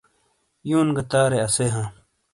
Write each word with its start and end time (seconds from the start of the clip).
یون 0.69 0.87
گہ 0.95 1.03
تارے 1.11 1.39
اسے 1.45 1.65
ہاں 1.73 1.87